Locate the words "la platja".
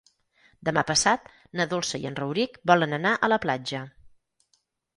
3.35-3.87